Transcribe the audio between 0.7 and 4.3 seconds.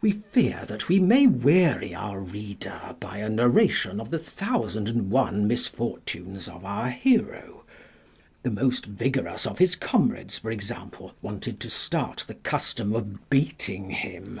we may weary our reader by a narration of the